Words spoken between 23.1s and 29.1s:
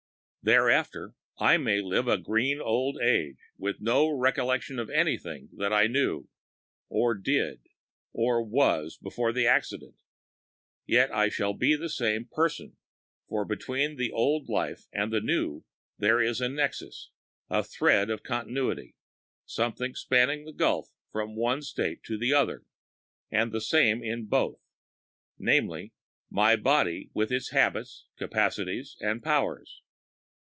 and the same in both—namely, my body with its habits, capacities